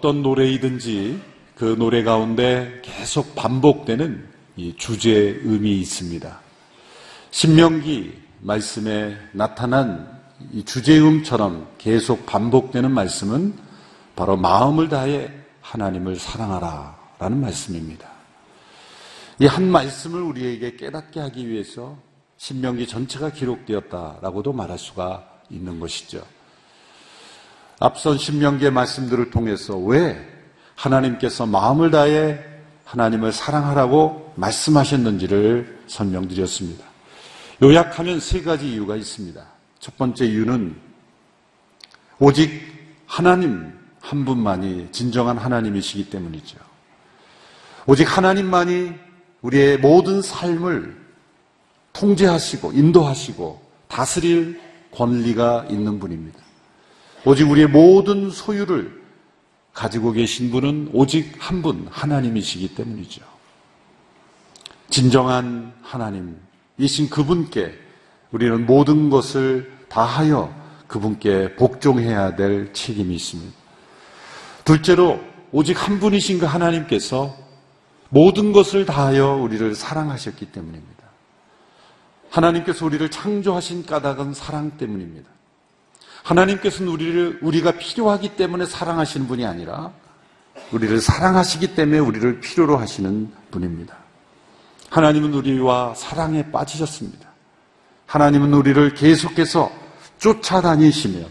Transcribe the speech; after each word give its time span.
어떤 0.00 0.22
노래이든지 0.22 1.20
그 1.54 1.76
노래 1.78 2.02
가운데 2.02 2.80
계속 2.82 3.34
반복되는 3.34 4.28
이 4.56 4.74
주제의 4.76 5.40
의미 5.44 5.78
있습니다. 5.80 6.40
신명기 7.30 8.18
말씀에 8.40 9.16
나타난 9.32 10.20
이 10.52 10.64
주제음처럼 10.64 11.68
계속 11.78 12.24
반복되는 12.26 12.90
말씀은 12.90 13.54
바로 14.16 14.36
마음을 14.36 14.88
다해 14.88 15.30
하나님을 15.60 16.16
사랑하라 16.16 16.96
라는 17.18 17.40
말씀입니다. 17.40 18.09
이 19.40 19.46
한 19.46 19.70
말씀을 19.70 20.20
우리에게 20.20 20.76
깨닫게 20.76 21.18
하기 21.18 21.48
위해서 21.48 21.96
신명기 22.36 22.86
전체가 22.86 23.30
기록되었다라고도 23.30 24.52
말할 24.52 24.78
수가 24.78 25.26
있는 25.48 25.80
것이죠. 25.80 26.22
앞선 27.78 28.18
신명기의 28.18 28.70
말씀들을 28.70 29.30
통해서 29.30 29.78
왜 29.78 30.18
하나님께서 30.74 31.46
마음을 31.46 31.90
다해 31.90 32.38
하나님을 32.84 33.32
사랑하라고 33.32 34.34
말씀하셨는지를 34.36 35.84
설명드렸습니다. 35.86 36.84
요약하면 37.62 38.20
세 38.20 38.42
가지 38.42 38.70
이유가 38.70 38.96
있습니다. 38.96 39.42
첫 39.78 39.96
번째 39.96 40.26
이유는 40.26 40.76
오직 42.18 42.50
하나님 43.06 43.72
한 44.00 44.24
분만이 44.26 44.88
진정한 44.92 45.38
하나님이시기 45.38 46.10
때문이죠. 46.10 46.58
오직 47.86 48.04
하나님만이 48.04 49.09
우리의 49.42 49.78
모든 49.78 50.22
삶을 50.22 50.96
통제하시고 51.92 52.72
인도하시고 52.72 53.60
다스릴 53.88 54.60
권리가 54.92 55.66
있는 55.70 55.98
분입니다. 55.98 56.38
오직 57.24 57.50
우리의 57.50 57.68
모든 57.68 58.30
소유를 58.30 59.00
가지고 59.72 60.12
계신 60.12 60.50
분은 60.50 60.90
오직 60.92 61.34
한 61.38 61.62
분, 61.62 61.86
하나님이시기 61.90 62.74
때문이죠. 62.74 63.22
진정한 64.88 65.72
하나님이신 65.82 67.08
그분께 67.10 67.74
우리는 68.32 68.66
모든 68.66 69.10
것을 69.10 69.72
다하여 69.88 70.54
그분께 70.86 71.54
복종해야 71.56 72.36
될 72.36 72.72
책임이 72.72 73.14
있습니다. 73.14 73.52
둘째로 74.64 75.20
오직 75.52 75.86
한 75.86 76.00
분이신 76.00 76.40
그 76.40 76.46
하나님께서 76.46 77.36
모든 78.10 78.52
것을 78.52 78.84
다하여 78.84 79.34
우리를 79.34 79.74
사랑하셨기 79.74 80.46
때문입니다. 80.46 81.00
하나님께서 82.30 82.84
우리를 82.84 83.08
창조하신 83.10 83.86
까닭은 83.86 84.34
사랑 84.34 84.72
때문입니다. 84.72 85.28
하나님께서는 86.22 86.92
우리를 86.92 87.38
우리가 87.42 87.72
필요하기 87.72 88.36
때문에 88.36 88.66
사랑하시는 88.66 89.26
분이 89.26 89.46
아니라 89.46 89.92
우리를 90.72 91.00
사랑하시기 91.00 91.74
때문에 91.74 91.98
우리를 91.98 92.40
필요로 92.40 92.76
하시는 92.76 93.32
분입니다. 93.50 93.96
하나님은 94.90 95.32
우리와 95.32 95.94
사랑에 95.94 96.50
빠지셨습니다. 96.50 97.28
하나님은 98.06 98.52
우리를 98.52 98.94
계속해서 98.94 99.70
쫓아다니시며 100.18 101.26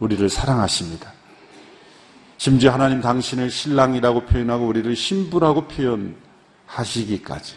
우리를 0.00 0.28
사랑하십니다. 0.28 1.12
심지어 2.38 2.72
하나님 2.72 3.00
당신을 3.00 3.50
신랑이라고 3.50 4.26
표현하고 4.26 4.66
우리를 4.68 4.94
신부라고 4.94 5.66
표현하시기까지 5.66 7.54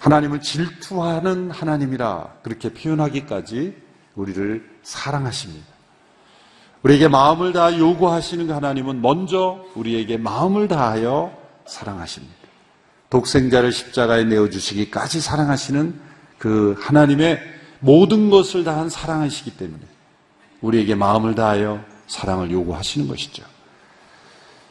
하나님을 0.00 0.40
질투하는 0.40 1.52
하나님이라 1.52 2.38
그렇게 2.42 2.72
표현하기까지 2.74 3.76
우리를 4.16 4.68
사랑하십니다. 4.82 5.66
우리에게 6.82 7.06
마음을 7.06 7.52
다하 7.52 7.78
요구하시는 7.78 8.48
그 8.48 8.52
하나님은 8.52 9.00
먼저 9.00 9.64
우리에게 9.76 10.16
마음을 10.16 10.66
다하여 10.66 11.32
사랑하십니다. 11.66 12.34
독생자를 13.10 13.70
십자가에 13.70 14.24
내어주시기까지 14.24 15.20
사랑하시는 15.20 16.00
그 16.38 16.74
하나님의 16.80 17.38
모든 17.78 18.30
것을 18.30 18.64
다한 18.64 18.88
사랑하시기 18.88 19.56
때문에 19.56 19.82
우리에게 20.62 20.94
마음을 20.94 21.34
다하여 21.34 21.84
사랑을 22.10 22.50
요구하시는 22.50 23.06
것이죠. 23.06 23.44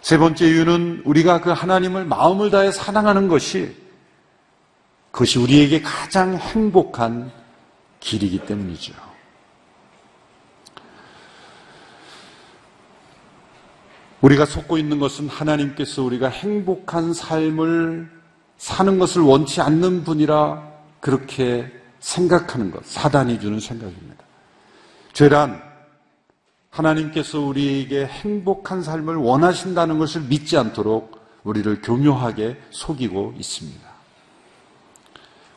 세 0.01 0.17
번째 0.17 0.45
이유는 0.45 1.03
우리가 1.05 1.39
그 1.39 1.51
하나님을 1.51 2.03
마음을 2.03 2.51
다해 2.51 2.71
사랑하는 2.71 3.29
것이 3.29 3.75
그것이 5.11 5.39
우리에게 5.39 5.81
가장 5.81 6.35
행복한 6.35 7.31
길이기 8.01 8.45
때문이죠. 8.45 8.93
우리가 14.19 14.45
속고 14.45 14.77
있는 14.77 14.99
것은 14.99 15.29
하나님께서 15.29 16.03
우리가 16.03 16.27
행복한 16.27 17.13
삶을 17.13 18.11
사는 18.57 18.99
것을 18.99 19.21
원치 19.21 19.61
않는 19.61 20.03
분이라 20.03 20.61
그렇게 20.99 21.71
생각하는 22.01 22.69
것, 22.69 22.85
사단이 22.85 23.39
주는 23.39 23.61
생각입니다. 23.61 24.25
죄란 25.13 25.68
하나님께서 26.69 27.39
우리에게 27.39 28.05
행복한 28.05 28.83
삶을 28.83 29.15
원하신다는 29.15 29.97
것을 29.99 30.21
믿지 30.21 30.57
않도록 30.57 31.19
우리를 31.43 31.81
교묘하게 31.81 32.59
속이고 32.69 33.33
있습니다. 33.37 33.89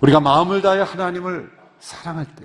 우리가 0.00 0.20
마음을 0.20 0.62
다해 0.62 0.82
하나님을 0.82 1.50
사랑할 1.80 2.26
때 2.34 2.44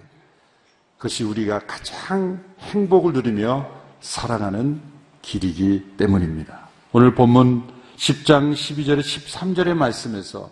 그것이 0.98 1.24
우리가 1.24 1.60
가장 1.60 2.44
행복을 2.60 3.14
누리며 3.14 3.68
살아가는 4.00 4.82
길이기 5.22 5.96
때문입니다. 5.98 6.68
오늘 6.92 7.14
본문 7.14 7.68
10장 7.98 8.54
12절에 8.54 9.00
13절의 9.00 9.74
말씀에서 9.74 10.50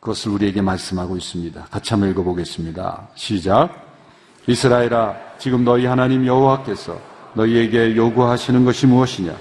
그것을 0.00 0.32
우리에게 0.32 0.60
말씀하고 0.60 1.16
있습니다. 1.16 1.64
같이 1.64 1.94
한번 1.94 2.10
읽어보겠습니다. 2.10 3.08
시작. 3.14 3.83
이스라엘아, 4.46 5.14
지금 5.38 5.64
너희 5.64 5.86
하나님 5.86 6.26
여호와께서 6.26 6.98
너희에게 7.34 7.96
요구하시는 7.96 8.64
것이 8.64 8.86
무엇이냐? 8.86 9.34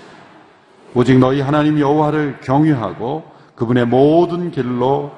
오직 0.96 1.18
너희 1.20 1.42
하나님 1.42 1.80
여호와를 1.80 2.40
경유하고 2.42 3.24
그분의 3.56 3.86
모든 3.88 4.52
길로 4.52 5.12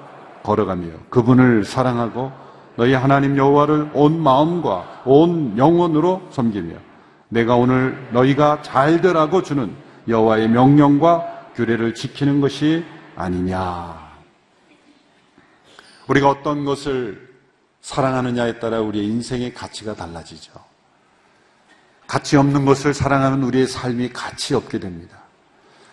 걸어가며 0.44 0.88
그분을 1.10 1.66
사랑하고 1.66 2.32
너희 2.76 2.94
하나님 2.94 3.38
여호와를 3.38 3.92
온 3.94 4.22
마음과 4.22 5.04
온 5.06 5.58
영혼으로 5.58 6.22
섬기며 6.32 6.76
내가 7.30 7.56
오늘 7.56 7.98
너희가 8.12 8.62
잘 8.62 9.02
되라고 9.02 9.44
주는 9.44 9.72
여호와의 10.08 10.50
명령과 10.50 11.52
규례를 11.56 11.94
지키는 11.94 12.42
것이 12.42 12.84
아니냐. 13.16 13.96
우리가 16.08 16.30
어떤 16.30 16.66
것을 16.66 17.35
사랑하느냐에 17.86 18.58
따라 18.58 18.82
우리의 18.82 19.06
인생의 19.06 19.54
가치가 19.54 19.94
달라지죠. 19.94 20.52
가치 22.08 22.36
없는 22.36 22.66
것을 22.66 22.96
사랑하면 22.96 23.44
우리의 23.44 23.68
삶이 23.68 24.10
가치 24.10 24.56
없게 24.56 24.80
됩니다. 24.80 25.20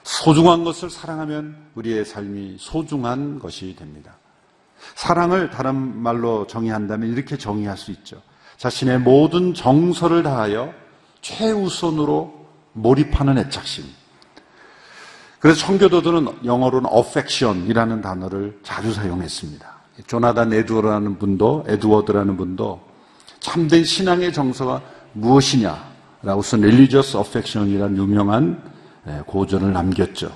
소중한 0.03 0.65
것을 0.65 0.89
사랑하면 0.89 1.55
우리의 1.75 2.07
삶이 2.07 2.57
소중한 2.59 3.39
것이 3.39 3.77
됩니다. 3.77 4.17
사랑을 4.95 5.51
다른 5.51 6.03
말로 6.03 6.47
정의한다면 6.47 7.13
이렇게 7.13 7.37
정의할 7.37 7.77
수 7.77 7.91
있죠. 7.91 8.23
자신의 8.57 9.01
모든 9.01 9.53
정서를 9.53 10.23
다하여 10.23 10.73
최우선으로 11.21 12.47
몰입하는 12.73 13.37
애착심. 13.37 13.85
그래서 15.41 15.67
청교도들은 15.67 16.47
영어로는 16.47 16.89
affection이라는 16.91 18.01
단어를 18.01 18.61
자주 18.63 18.95
사용했습니다. 18.95 19.72
조나단 20.07 20.53
에드워드라는 20.53 21.19
분도 21.19 21.65
에드워드라는 21.67 22.37
분도 22.37 22.81
참된 23.41 23.85
신앙의 23.85 24.33
정서가 24.33 24.81
무엇이냐라고 25.13 26.43
쓴 26.43 26.61
religious 26.61 27.17
affection이라는 27.17 27.97
유명한 27.97 28.73
예, 29.07 29.21
고전을 29.27 29.73
남겼죠. 29.73 30.33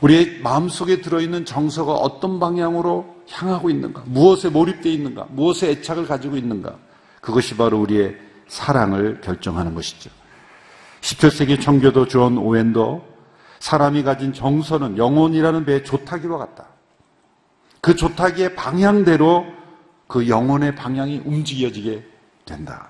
우리의 0.00 0.40
마음속에 0.42 1.00
들어있는 1.00 1.44
정서가 1.44 1.92
어떤 1.92 2.40
방향으로 2.40 3.14
향하고 3.30 3.70
있는가? 3.70 4.02
무엇에 4.06 4.48
몰입되어 4.48 4.92
있는가? 4.92 5.26
무엇에 5.30 5.70
애착을 5.70 6.06
가지고 6.06 6.36
있는가? 6.36 6.74
그것이 7.20 7.56
바로 7.56 7.80
우리의 7.80 8.16
사랑을 8.48 9.20
결정하는 9.20 9.74
것이죠. 9.74 10.10
17세기 11.00 11.60
청교도 11.60 12.08
존 12.08 12.38
오웬도 12.38 13.04
사람이 13.60 14.02
가진 14.02 14.32
정서는 14.32 14.98
영혼이라는 14.98 15.64
배의 15.64 15.84
조타기와 15.84 16.38
같다. 16.38 16.73
그 17.84 17.94
조타기의 17.94 18.54
방향대로 18.54 19.44
그 20.06 20.26
영혼의 20.26 20.74
방향이 20.74 21.20
움직여지게 21.26 22.02
된다. 22.46 22.88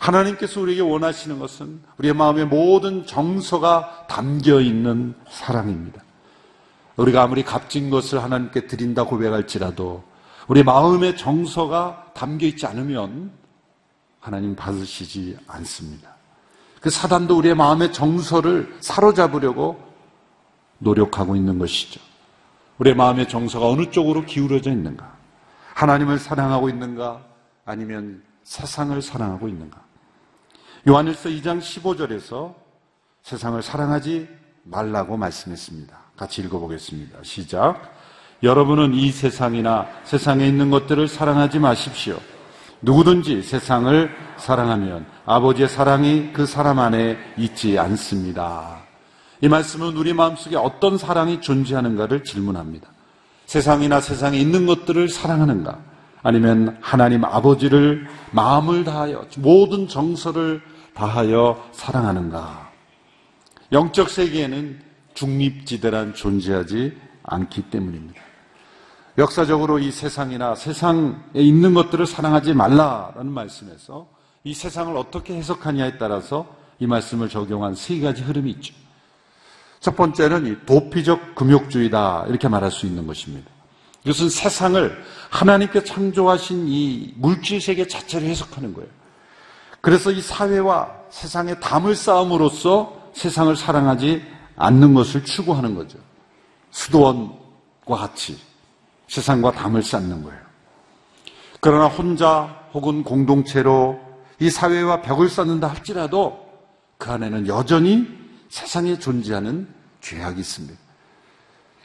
하나님께서 0.00 0.60
우리에게 0.60 0.82
원하시는 0.82 1.38
것은 1.38 1.80
우리의 1.96 2.12
마음의 2.12 2.44
모든 2.44 3.06
정서가 3.06 4.08
담겨 4.10 4.60
있는 4.60 5.14
사랑입니다. 5.30 6.02
우리가 6.96 7.22
아무리 7.22 7.42
값진 7.42 7.88
것을 7.88 8.22
하나님께 8.22 8.66
드린다 8.66 9.04
고백할지라도 9.04 10.04
우리 10.46 10.62
마음의 10.62 11.16
정서가 11.16 12.12
담겨 12.12 12.44
있지 12.44 12.66
않으면 12.66 13.30
하나님 14.20 14.54
받으시지 14.54 15.38
않습니다. 15.46 16.16
그 16.82 16.90
사단도 16.90 17.38
우리의 17.38 17.54
마음의 17.54 17.94
정서를 17.94 18.76
사로잡으려고 18.80 19.82
노력하고 20.80 21.34
있는 21.34 21.58
것이죠. 21.58 22.11
우리의 22.82 22.96
마음의 22.96 23.28
정서가 23.28 23.68
어느 23.68 23.90
쪽으로 23.90 24.24
기울어져 24.24 24.70
있는가? 24.70 25.12
하나님을 25.74 26.18
사랑하고 26.18 26.68
있는가? 26.68 27.20
아니면 27.64 28.22
세상을 28.42 29.00
사랑하고 29.00 29.48
있는가? 29.48 29.80
요한일서 30.88 31.28
2장 31.28 31.60
15절에서 31.60 32.54
세상을 33.22 33.62
사랑하지 33.62 34.28
말라고 34.64 35.16
말씀했습니다. 35.16 35.96
같이 36.16 36.42
읽어보겠습니다. 36.42 37.18
시작. 37.22 37.94
여러분은 38.42 38.94
이 38.94 39.12
세상이나 39.12 39.86
세상에 40.02 40.46
있는 40.46 40.70
것들을 40.70 41.06
사랑하지 41.06 41.60
마십시오. 41.60 42.18
누구든지 42.80 43.42
세상을 43.42 44.10
사랑하면 44.38 45.06
아버지의 45.24 45.68
사랑이 45.68 46.32
그 46.32 46.46
사람 46.46 46.80
안에 46.80 47.16
있지 47.36 47.78
않습니다. 47.78 48.82
이 49.42 49.48
말씀은 49.48 49.96
우리 49.96 50.12
마음속에 50.12 50.54
어떤 50.54 50.96
사랑이 50.96 51.40
존재하는가를 51.40 52.22
질문합니다. 52.22 52.88
세상이나 53.46 54.00
세상에 54.00 54.38
있는 54.38 54.66
것들을 54.66 55.08
사랑하는가? 55.08 55.80
아니면 56.22 56.78
하나님 56.80 57.24
아버지를 57.24 58.06
마음을 58.30 58.84
다하여 58.84 59.26
모든 59.38 59.88
정서를 59.88 60.62
다하여 60.94 61.60
사랑하는가? 61.72 62.70
영적 63.72 64.10
세계에는 64.10 64.80
중립지대란 65.14 66.14
존재하지 66.14 66.96
않기 67.24 67.62
때문입니다. 67.62 68.22
역사적으로 69.18 69.80
이 69.80 69.90
세상이나 69.90 70.54
세상에 70.54 71.16
있는 71.34 71.74
것들을 71.74 72.06
사랑하지 72.06 72.54
말라라는 72.54 73.32
말씀에서 73.32 74.06
이 74.44 74.54
세상을 74.54 74.96
어떻게 74.96 75.34
해석하냐에 75.34 75.98
따라서 75.98 76.46
이 76.78 76.86
말씀을 76.86 77.28
적용한 77.28 77.74
세 77.74 77.98
가지 77.98 78.22
흐름이 78.22 78.48
있죠. 78.52 78.81
첫 79.82 79.96
번째는 79.96 80.46
이 80.46 80.56
도피적 80.64 81.34
금욕주의다 81.34 82.26
이렇게 82.28 82.46
말할 82.46 82.70
수 82.70 82.86
있는 82.86 83.04
것입니다. 83.04 83.50
이것은 84.04 84.30
세상을 84.30 85.04
하나님께 85.28 85.82
창조하신 85.82 86.68
이 86.68 87.12
물질 87.16 87.60
세계 87.60 87.86
자체를 87.86 88.28
해석하는 88.28 88.74
거예요. 88.74 88.88
그래서 89.80 90.12
이 90.12 90.20
사회와 90.20 90.88
세상의 91.10 91.58
담을 91.60 91.96
쌓음으로써 91.96 93.10
세상을 93.12 93.54
사랑하지 93.56 94.22
않는 94.54 94.94
것을 94.94 95.24
추구하는 95.24 95.74
거죠. 95.74 95.98
수도원과 96.70 97.96
같이 97.96 98.38
세상과 99.08 99.50
담을 99.50 99.82
쌓는 99.82 100.22
거예요. 100.22 100.40
그러나 101.60 101.88
혼자 101.88 102.56
혹은 102.72 103.02
공동체로 103.02 103.98
이 104.38 104.48
사회와 104.48 105.02
벽을 105.02 105.28
쌓는다 105.28 105.66
할지라도 105.66 106.38
그 106.98 107.10
안에는 107.10 107.48
여전히 107.48 108.21
세상에 108.52 108.98
존재하는 108.98 109.66
죄악이 110.02 110.38
있습니다. 110.38 110.78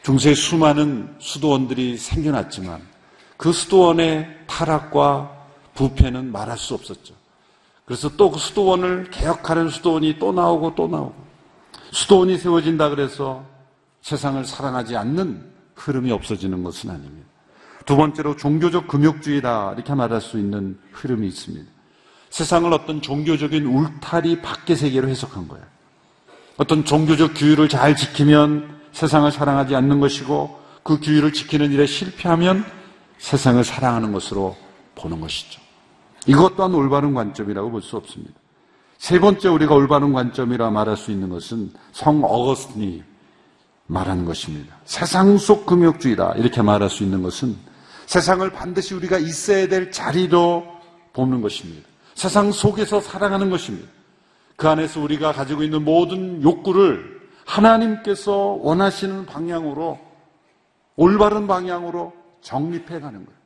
중세 0.04 0.36
수많은 0.36 1.16
수도원들이 1.18 1.98
생겨났지만 1.98 2.82
그 3.38 3.54
수도원의 3.54 4.40
타락과 4.48 5.32
부패는 5.76 6.30
말할 6.30 6.58
수 6.58 6.74
없었죠. 6.74 7.14
그래서 7.86 8.10
또 8.18 8.32
그 8.32 8.38
수도원을 8.38 9.12
개혁하는 9.12 9.70
수도원이 9.70 10.20
또 10.20 10.34
나오고 10.34 10.76
또 10.76 10.90
나오고 10.90 11.16
수도원이 11.92 12.38
세워진다 12.38 12.90
그래서 12.90 13.46
세상을 14.02 14.44
사랑하지 14.44 14.98
않는 14.98 15.50
흐름이 15.74 16.12
없어지는 16.12 16.64
것은 16.64 16.90
아닙니다. 16.90 17.30
두 17.86 17.96
번째로 17.96 18.36
종교적 18.36 18.90
금욕주의다 18.90 19.76
이렇게 19.76 19.96
말할 19.96 20.20
수 20.20 20.38
있는 20.38 20.78
흐름이 20.92 21.30
있습니다. 21.30 21.72
세상을 22.30 22.74
어떤 22.74 23.02
종교적인 23.02 23.66
울타리 23.66 24.42
밖의 24.42 24.76
세계로 24.76 25.08
해석한 25.08 25.48
거예요. 25.48 25.77
어떤 26.58 26.84
종교적 26.84 27.34
규율을 27.36 27.70
잘 27.70 27.96
지키면 27.96 28.78
세상을 28.92 29.32
사랑하지 29.32 29.76
않는 29.76 30.00
것이고 30.00 30.60
그 30.84 31.00
규율을 31.00 31.34
지키는 31.34 31.72
일에 31.72 31.86
실패하면 31.86 32.66
세상을 33.20 33.64
사랑하는 33.64 34.12
것으로 34.12 34.56
보는 34.96 35.22
것이죠. 35.22 35.62
이것 36.26 36.56
또한 36.56 36.74
올바른 36.74 37.14
관점이라고 37.14 37.72
볼 37.72 37.82
수 37.82 37.96
없습니다. 37.98 38.34
세 38.98 39.20
번째 39.20 39.50
우리가 39.50 39.76
올바른 39.76 40.12
관점이라 40.12 40.72
말할 40.72 40.98
수 40.98 41.12
있는 41.12 41.30
것은 41.30 41.72
성 41.92 42.24
어거스틴이 42.24 43.04
말하는 43.86 44.26
것입니다. 44.26 44.76
세상 44.86 45.38
속 45.38 45.66
금욕주의다 45.68 46.34
이렇게 46.38 46.62
말할 46.62 46.90
수 46.90 47.04
있는 47.04 47.22
것은 47.22 47.56
세상을 48.08 48.50
반드시 48.52 48.96
우리가 48.96 49.20
있어야 49.20 49.68
될 49.68 49.92
자리로 49.92 50.66
보는 51.14 51.42
것입니다. 51.42 51.88
세상 52.16 52.52
속에서 52.52 53.00
살아가는 53.00 53.50
것입니다. 53.50 53.88
그 54.58 54.68
안에서 54.68 55.00
우리가 55.00 55.32
가지고 55.34 55.62
있는 55.64 55.86
모든 55.86 56.42
욕구를 56.42 57.22
하나님께서 57.46 58.58
원하시는 58.60 59.26
방향으로 59.28 60.00
올바른 60.96 61.48
방향으로 61.48 62.12
정립해 62.42 63.00
가는 63.00 63.24
거예요. 63.24 63.38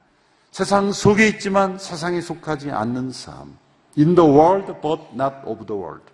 세상 0.51 0.91
속에 0.91 1.27
있지만 1.27 1.77
세상에 1.77 2.21
속하지 2.21 2.71
않는 2.71 3.11
삶. 3.11 3.57
In 3.97 4.15
the 4.15 4.27
world 4.27 4.73
but 4.81 5.03
not 5.13 5.35
of 5.45 5.65
the 5.65 5.79
world. 5.79 6.05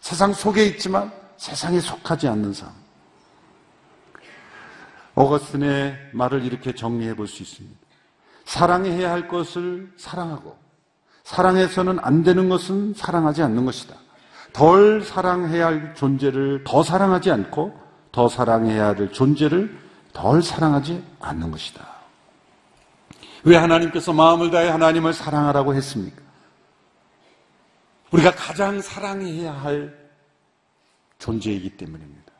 세상 0.00 0.34
속에 0.34 0.66
있지만 0.66 1.10
세상에 1.38 1.80
속하지 1.80 2.28
않는 2.28 2.52
삶. 2.52 2.70
어거스틴의 5.14 6.10
말을 6.12 6.44
이렇게 6.44 6.74
정리해 6.74 7.14
볼 7.16 7.26
수 7.26 7.42
있습니다. 7.42 7.78
사랑해야 8.44 9.10
할 9.10 9.28
것을 9.28 9.92
사랑하고 9.96 10.56
사랑해서는 11.24 11.98
안 12.00 12.22
되는 12.22 12.48
것은 12.50 12.92
사랑하지 12.94 13.42
않는 13.42 13.64
것이다. 13.64 14.01
덜 14.52 15.02
사랑해야 15.02 15.66
할 15.66 15.94
존재를 15.94 16.64
더 16.64 16.82
사랑하지 16.82 17.30
않고 17.30 17.78
더 18.12 18.28
사랑해야 18.28 18.88
할 18.88 19.12
존재를 19.12 19.78
덜 20.12 20.42
사랑하지 20.42 21.02
않는 21.20 21.50
것이다. 21.50 21.86
왜 23.44 23.56
하나님께서 23.56 24.12
마음을 24.12 24.50
다해 24.50 24.68
하나님을 24.68 25.12
사랑하라고 25.12 25.74
했습니까? 25.74 26.22
우리가 28.10 28.32
가장 28.32 28.80
사랑해야 28.80 29.52
할 29.52 29.98
존재이기 31.18 31.70
때문입니다. 31.70 32.32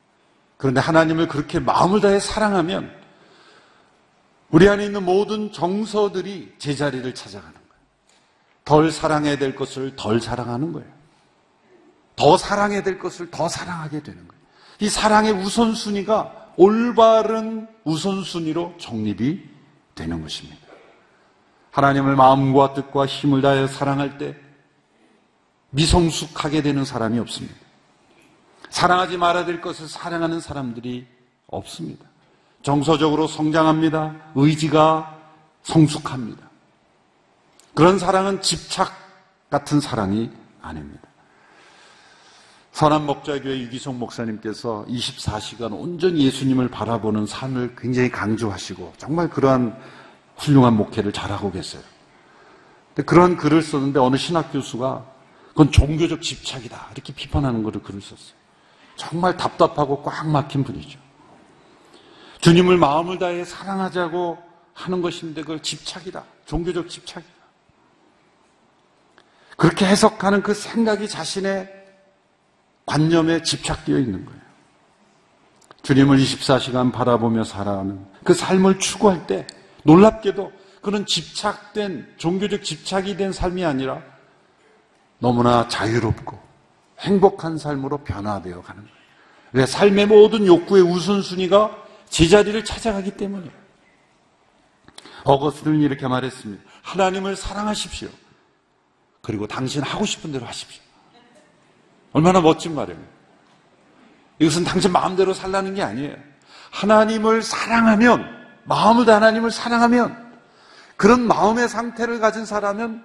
그런데 0.57 0.81
하나님을 0.81 1.29
그렇게 1.29 1.59
마음을 1.59 2.01
다해 2.01 2.21
사랑하면 2.21 2.93
우리 4.51 4.69
안에 4.69 4.85
있는 4.85 5.05
모든 5.05 5.51
정서들이 5.51 6.57
제자리를 6.59 7.15
찾아가는 7.15 7.55
거예요. 7.55 7.65
덜 8.65 8.93
사랑해야 8.93 9.39
될 9.39 9.57
것을 9.57 9.97
덜 9.97 10.21
사랑하는 10.21 10.73
거예요. 10.73 11.02
더 12.17 12.37
사랑해야 12.37 12.83
될 12.83 12.99
것을 12.99 13.31
더 13.31 13.49
사랑하게 13.49 14.03
되는 14.03 14.27
거예요. 14.29 14.43
이 14.81 14.89
사랑의 14.89 15.33
우선순위가 15.33 16.53
올바른 16.57 17.69
우선순위로 17.85 18.75
정립이 18.79 19.43
되는 19.95 20.23
것입니다. 20.23 20.61
하나님을 21.71 22.17
마음과 22.17 22.75
뜻과 22.75 23.07
힘을 23.07 23.41
다해 23.41 23.67
사랑할 23.67 24.19
때 24.19 24.37
미성숙하게 25.71 26.63
되는 26.63 26.85
사람이 26.85 27.19
없습니다. 27.21 27.57
사랑하지 28.69 29.17
말아야 29.17 29.45
될 29.45 29.61
것을 29.61 29.89
사랑하는 29.89 30.41
사람들이 30.41 31.07
없습니다. 31.47 32.07
정서적으로 32.63 33.27
성장합니다. 33.27 34.15
의지가 34.35 35.19
성숙합니다. 35.63 36.51
그런 37.75 37.99
사랑은 37.99 38.41
집착 38.43 38.93
같은 39.51 39.81
사랑이 39.81 40.31
아닙니다. 40.61 41.09
선한 42.73 43.05
목자교회 43.05 43.61
유기성 43.61 43.99
목사님께서 43.99 44.87
24시간 44.89 45.79
온전히 45.79 46.25
예수님을 46.25 46.69
바라보는 46.69 47.27
삶을 47.27 47.77
굉장히 47.77 48.11
강조하시고 48.11 48.95
정말 48.97 49.29
그러한 49.29 49.79
훌륭한 50.37 50.75
목회를 50.77 51.13
잘하고 51.13 51.53
계세요. 51.53 51.83
근데 52.89 53.05
그런 53.05 53.37
글을 53.37 53.63
썼는데 53.63 54.01
어느 54.01 54.17
신학 54.17 54.53
교수가 54.53 55.05
그건 55.49 55.71
종교적 55.71 56.23
집착이다 56.23 56.89
이렇게 56.95 57.13
비판하는 57.13 57.63
거를 57.63 57.83
글을 57.83 58.01
썼어요. 58.01 58.37
정말 58.97 59.37
답답하고 59.37 60.03
꽉 60.03 60.27
막힌 60.29 60.65
분이죠. 60.65 60.99
주님을 62.41 62.79
마음을 62.79 63.19
다해 63.19 63.45
사랑하자고 63.45 64.39
하는 64.73 65.03
것인데 65.03 65.43
그걸 65.43 65.61
집착이다. 65.61 66.25
종교적 66.47 66.89
집착이다. 66.89 67.31
그렇게 69.59 69.85
해석하는 69.85 70.43
그 70.43 70.55
생각이 70.55 71.07
자신의 71.07 71.82
관념에 72.93 73.43
집착되어 73.43 73.99
있는 73.99 74.27
거예요. 74.27 74.41
주님을 75.83 76.19
24시간 76.19 76.93
바라보며 76.93 77.43
살아가는 77.43 78.05
그 78.23 78.35
삶을 78.35 78.79
추구할 78.79 79.27
때 79.27 79.47
놀랍게도 79.85 80.53
그런 80.83 81.07
집착된 81.07 82.15
종교적 82.19 82.63
집착이 82.63 83.17
된 83.17 83.33
삶이 83.33 83.65
아니라 83.65 84.03
너무나 85.19 85.67
자유롭고 85.69 86.39
행복한 87.01 87.57
삶으로 87.57 87.99
변화되어 87.99 88.61
가는 88.61 88.83
거예요. 88.83 88.97
왜 89.53 89.65
삶의 89.65 90.07
모든 90.07 90.47
욕구의 90.47 90.83
우선순위가 90.83 91.85
제자리를 92.11 92.63
찾아가기 92.63 93.13
때문이에요. 93.13 93.53
어거스틴은 95.25 95.81
이렇게 95.81 96.07
말했습니다. 96.07 96.63
하나님을 96.83 97.37
사랑하십시오. 97.37 98.11
그리고 99.23 99.47
당신 99.47 99.83
하고 99.83 100.05
싶은 100.05 100.31
대로 100.33 100.45
하십시오. 100.45 100.83
얼마나 102.13 102.41
멋진 102.41 102.75
말이에요. 102.75 103.01
이것은 104.39 104.65
당신 104.65 104.93
마음대로 104.93 105.33
살라는 105.35 105.75
게 105.75 105.83
아니에요. 105.83 106.17
하나님을 106.71 107.43
사랑하면, 107.43 108.27
마음을 108.65 109.05
다 109.05 109.17
하나님을 109.17 109.51
사랑하면, 109.51 110.33
그런 110.97 111.27
마음의 111.27 111.69
상태를 111.69 112.21
가진 112.21 112.45
사람은 112.45 113.03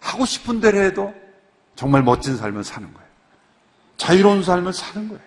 하고 0.00 0.24
싶은 0.24 0.60
대로 0.60 0.80
해도 0.80 1.14
정말 1.76 2.02
멋진 2.02 2.36
삶을 2.36 2.64
사는 2.64 2.92
거예요. 2.92 3.08
자유로운 3.96 4.42
삶을 4.42 4.72
사는 4.72 5.08
거예요. 5.08 5.22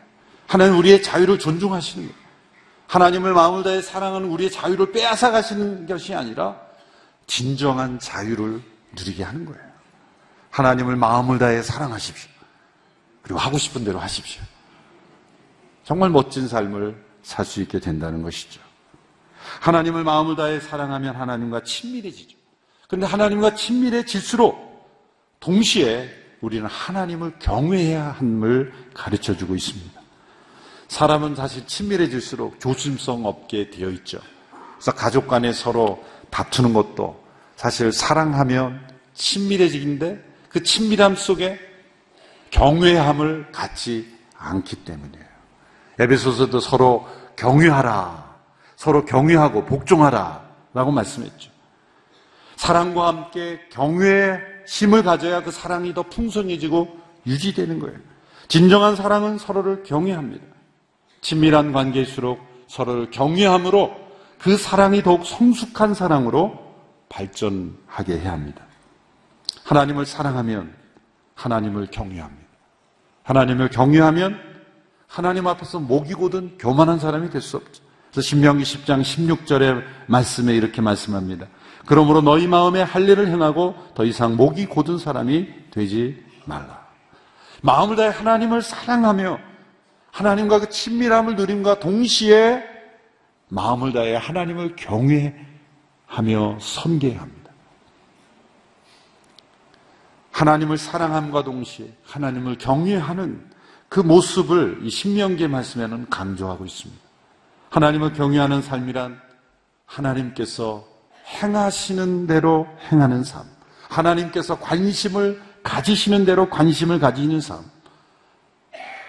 하나님 0.48 0.78
우리의 0.78 1.04
자유를 1.04 1.40
존중하시는 1.40 2.08
거예요. 2.08 2.22
하나님을 2.88 3.34
마음을 3.34 3.64
다해 3.64 3.82
사랑하는 3.82 4.28
우리의 4.30 4.52
자유를 4.52 4.92
빼앗아 4.92 5.32
가시는 5.32 5.88
것이 5.88 6.14
아니라 6.14 6.58
진정한 7.26 8.00
자유를 8.00 8.62
누리게 8.98 9.24
하는 9.24 9.46
거예요. 9.46 9.62
하나님을 10.50 10.98
마음을 10.98 11.40
다해 11.40 11.62
사랑하십시오. 11.62 12.31
그리고 13.22 13.40
하고 13.40 13.58
싶은 13.58 13.84
대로 13.84 14.00
하십시오. 14.00 14.42
정말 15.84 16.10
멋진 16.10 16.48
삶을 16.48 17.12
살 17.24 17.46
수 17.46 17.62
있게 17.62 17.80
된다는 17.80 18.24
것이죠. 18.24 18.60
하나님을 19.62 20.04
마음을 20.04 20.36
다해 20.36 20.60
사랑하면 20.60 21.16
하나님과 21.16 21.64
친밀해지죠. 21.64 22.38
그런데 22.88 23.06
하나님과 23.06 23.56
친밀해질수록 23.56 24.72
동시에 25.40 26.10
우리는 26.42 26.66
하나님을 26.66 27.40
경외해야 27.40 28.12
함을 28.12 28.74
가르쳐 28.94 29.36
주고 29.36 29.56
있습니다. 29.56 30.02
사람은 30.88 31.36
사실 31.36 31.66
친밀해질수록 31.66 32.60
조심성 32.60 33.26
없게 33.26 33.70
되어 33.70 33.90
있죠. 33.92 34.20
그래서 34.76 34.92
가족 34.94 35.28
간에 35.28 35.54
서로 35.54 36.04
다투는 36.32 36.74
것도 36.74 37.24
사실 37.56 37.92
사랑하면 37.92 38.82
친밀해지긴데 39.14 40.32
그 40.50 40.64
친밀함 40.64 41.16
속에 41.16 41.60
경외함을 42.52 43.52
갖지 43.52 44.08
않기 44.38 44.84
때문이에요. 44.84 45.26
에베소서도 46.00 46.60
서로 46.60 47.08
경외하라. 47.36 48.32
서로 48.76 49.06
경외하고 49.06 49.66
복종하라. 49.66 50.50
라고 50.74 50.92
말씀했죠. 50.92 51.52
사랑과 52.56 53.08
함께 53.08 53.60
경외의 53.72 54.40
심을 54.66 55.04
가져야 55.04 55.44
그 55.44 55.52
사랑이 55.52 55.94
더 55.94 56.04
풍성해지고 56.04 56.98
유지되는 57.26 57.80
거예요. 57.80 57.98
진정한 58.48 58.96
사랑은 58.96 59.38
서로를 59.38 59.84
경외합니다. 59.84 60.46
친밀한 61.22 61.72
관계일수록 61.72 62.40
서로를 62.68 63.12
경외함으로 63.12 63.96
그 64.40 64.58
사랑이 64.58 65.04
더욱 65.04 65.26
성숙한 65.26 65.94
사랑으로 65.94 66.60
발전하게 67.10 68.20
해야 68.20 68.32
합니다. 68.32 68.66
하나님을 69.64 70.06
사랑하면 70.06 70.74
하나님을 71.36 71.88
경외합니다. 71.92 72.41
하나님을 73.24 73.70
경외하면 73.70 74.40
하나님 75.08 75.48
앞에서 75.48 75.80
목이 75.80 76.14
고든 76.14 76.58
교만한 76.58 77.00
사람이 77.00 77.30
될 77.30 77.42
수 77.42 77.58
없죠. 77.58 77.84
그래서 78.12 78.28
신명기 78.28 78.64
10장 78.64 79.02
16절의 79.02 79.84
말씀에 80.08 80.54
이렇게 80.54 80.82
말씀합니다. 80.82 81.48
그러므로 81.86 82.22
너희 82.22 82.48
마음에 82.48 82.82
할례를 82.82 83.28
행하고 83.28 83.76
더 83.96 84.06
이상 84.06 84.36
목이 84.36 84.66
고든 84.66 84.98
사람이 84.98 85.48
되지 85.72 86.22
말라. 86.46 86.86
마음을 87.62 87.96
다해 87.96 88.10
하나님을 88.10 88.62
사랑하며 88.62 89.40
하나님과 90.12 90.60
그 90.60 90.70
친밀함을 90.70 91.36
누림과 91.36 91.80
동시에 91.80 92.64
마음을 93.50 93.94
다해 93.94 94.16
하나님을 94.16 94.76
경외하며 94.76 96.58
섬겨야 96.60 97.22
합니다. 97.22 97.41
하나님을 100.32 100.78
사랑함과 100.78 101.44
동시에 101.44 101.94
하나님을 102.06 102.58
경외하는 102.58 103.50
그 103.90 104.00
모습을 104.00 104.80
이 104.84 104.90
신명기의 104.90 105.50
말씀에는 105.50 106.10
강조하고 106.10 106.66
있습니다. 106.66 107.02
하나님을 107.70 108.14
경외하는 108.14 108.62
삶이란 108.62 109.20
하나님께서 109.86 110.88
행하시는 111.26 112.28
대로 112.28 112.68
행하는 112.92 113.24
삶. 113.24 113.44
하나님께서 113.90 114.60
관심을 114.60 115.42
가지시는 115.64 116.26
대로 116.26 116.50
관심을 116.50 117.00
가지는 117.00 117.42
삶. 117.42 117.60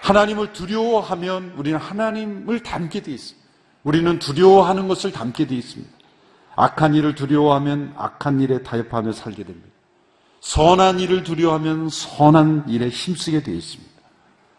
하나님을 0.02 0.52
두려워하면 0.52 1.54
우리는 1.56 1.78
하나님을 1.78 2.62
닮게 2.62 3.02
되어 3.02 3.14
있습니다. 3.14 3.48
우리는 3.84 4.18
두려워하는 4.18 4.88
것을 4.88 5.12
닮게 5.12 5.46
되어 5.46 5.58
있습니다. 5.58 5.92
악한 6.56 6.94
일을 6.94 7.14
두려워하면 7.14 7.94
악한 7.96 8.40
일에 8.40 8.62
타협하며 8.62 9.12
살게 9.12 9.44
됩니다. 9.44 9.71
선한 10.42 10.98
일을 10.98 11.22
두려워하면 11.22 11.88
선한 11.88 12.64
일에 12.68 12.88
힘쓰게 12.88 13.44
되어 13.44 13.54
있습니다. 13.54 13.92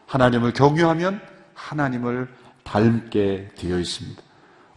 하나님을 0.07 0.53
경외하면 0.53 1.21
하나님을 1.53 2.29
닮게 2.63 3.49
되어 3.57 3.79
있습니다. 3.79 4.21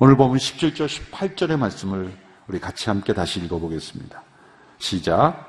오늘 0.00 0.16
보면 0.16 0.36
17절, 0.36 0.88
18절의 0.88 1.58
말씀을 1.58 2.12
우리 2.48 2.58
같이 2.58 2.90
함께 2.90 3.14
다시 3.14 3.38
읽어보겠습니다. 3.40 4.20
시작. 4.78 5.46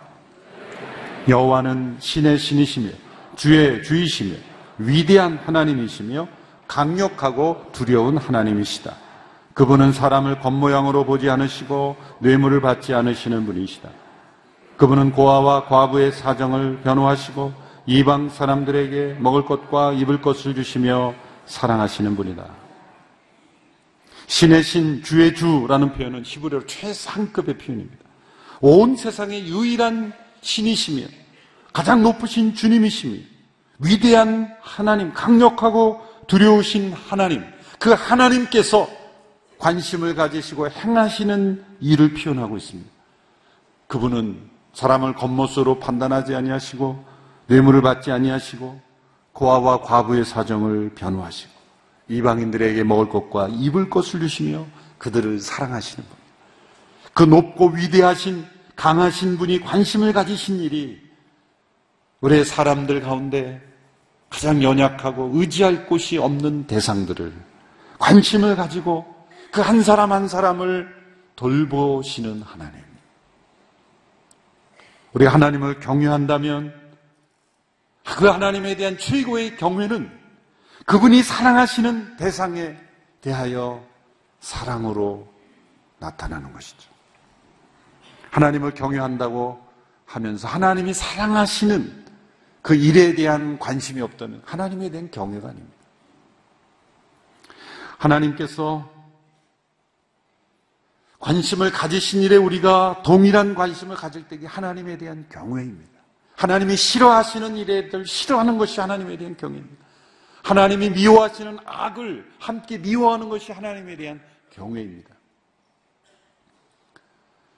여호와는 1.27 1.97
신의 1.99 2.37
신이시며 2.37 2.91
주의 3.35 3.83
주이시며 3.83 4.35
위대한 4.77 5.39
하나님이시며 5.43 6.27
강력하고 6.67 7.65
두려운 7.71 8.17
하나님이시다. 8.17 8.93
그분은 9.55 9.91
사람을 9.91 10.39
겉모양으로 10.39 11.05
보지 11.05 11.31
않으시고 11.31 11.97
뇌물을 12.19 12.61
받지 12.61 12.93
않으시는 12.93 13.47
분이시다. 13.47 14.06
그분은 14.77 15.11
고아와 15.11 15.65
과부의 15.65 16.11
사정을 16.11 16.81
변호하시고 16.83 17.51
이방 17.87 18.29
사람들에게 18.29 19.17
먹을 19.19 19.45
것과 19.45 19.93
입을 19.93 20.21
것을 20.21 20.53
주시며 20.53 21.15
사랑하시는 21.45 22.15
분이다. 22.15 22.45
신의 24.27 24.61
신, 24.61 25.01
주의 25.03 25.33
주라는 25.33 25.93
표현은 25.93 26.23
히브리어로 26.25 26.65
최상급의 26.67 27.57
표현입니다. 27.57 28.05
온 28.59 28.95
세상의 28.95 29.47
유일한 29.47 30.13
신이시며 30.41 31.05
가장 31.71 32.03
높으신 32.03 32.53
주님이시며 32.53 33.19
위대한 33.79 34.53
하나님, 34.61 35.13
강력하고 35.13 36.01
두려우신 36.27 36.93
하나님, 36.93 37.43
그 37.79 37.91
하나님께서 37.91 38.87
관심을 39.59 40.13
가지시고 40.15 40.69
행하시는 40.69 41.63
일을 41.79 42.13
표현하고 42.13 42.57
있습니다. 42.57 42.89
그분은 43.87 44.56
사람을 44.77 45.15
겉모습으로 45.15 45.79
판단하지 45.79 46.35
아니하시고 46.35 47.03
뇌물을 47.47 47.81
받지 47.81 48.11
아니하시고 48.11 48.79
고아와 49.33 49.81
과부의 49.81 50.23
사정을 50.23 50.91
변호하시고 50.93 51.51
이방인들에게 52.09 52.83
먹을 52.83 53.09
것과 53.09 53.47
입을 53.49 53.89
것을 53.89 54.19
주시며 54.19 54.67
그들을 54.99 55.39
사랑하시는 55.39 56.07
분. 56.07 56.17
그 57.15 57.23
높고 57.23 57.69
위대하신 57.69 58.45
강하신 58.75 59.39
분이 59.39 59.61
관심을 59.61 60.13
가지신 60.13 60.59
일이 60.59 61.01
우리의 62.21 62.45
사람들 62.45 63.01
가운데 63.01 63.59
가장 64.29 64.61
연약하고 64.61 65.31
의지할 65.33 65.87
곳이 65.87 66.19
없는 66.19 66.67
대상들을 66.67 67.33
관심을 67.97 68.55
가지고 68.55 69.05
그 69.51 69.61
한 69.61 69.81
사람 69.81 70.11
한 70.11 70.27
사람을 70.27 70.87
돌보시는 71.35 72.43
하나님. 72.43 72.86
우리 75.13 75.25
하나님을 75.25 75.79
경외한다면 75.79 76.73
그 78.05 78.27
하나님에 78.27 78.75
대한 78.75 78.97
최고의 78.97 79.57
경외는 79.57 80.11
그분이 80.85 81.23
사랑하시는 81.23 82.17
대상에 82.17 82.77
대하여 83.21 83.83
사랑으로 84.39 85.27
나타나는 85.99 86.53
것이죠. 86.53 86.89
하나님을 88.31 88.73
경외한다고 88.73 89.59
하면서 90.05 90.47
하나님이 90.47 90.93
사랑하시는 90.93 92.05
그 92.61 92.75
일에 92.75 93.15
대한 93.15 93.57
관심이 93.59 94.01
없다면 94.01 94.41
하나님에 94.45 94.89
대한 94.89 95.09
경외가 95.11 95.49
아닙니다. 95.49 95.77
하나님께서 97.97 98.96
관심을 101.19 101.71
가지신 101.71 102.21
일에 102.21 102.35
우리가 102.35 103.01
동일한 103.03 103.55
관심을 103.55 103.95
가질 103.95 104.27
때에 104.27 104.45
하나님에 104.45 104.97
대한 104.97 105.25
경외입니다. 105.29 105.97
하나님이 106.35 106.75
싫어하시는 106.75 107.57
일에들 107.57 108.05
싫어하는 108.05 108.57
것이 108.57 108.79
하나님에 108.79 109.17
대한 109.17 109.35
경외입니다. 109.35 109.85
하나님이 110.43 110.91
미워하시는 110.91 111.57
악을 111.65 112.31
함께 112.39 112.77
미워하는 112.77 113.29
것이 113.29 113.51
하나님에 113.51 113.97
대한 113.97 114.21
경외입니다. 114.51 115.09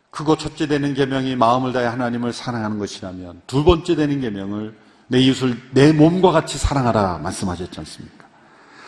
그거 0.09 0.37
첫째 0.37 0.65
되는 0.65 0.93
계명이 0.93 1.35
마음을 1.35 1.71
다해 1.71 1.85
하나님을 1.85 2.33
사랑하는 2.33 2.79
것이라면 2.79 3.43
두 3.45 3.63
번째 3.63 3.95
되는 3.95 4.21
계명을 4.21 4.75
내 5.07 5.19
이웃을 5.19 5.57
내 5.71 5.91
몸과 5.91 6.31
같이 6.31 6.57
사랑하라 6.57 7.19
말씀하셨지 7.19 7.79
않습니까? 7.79 8.25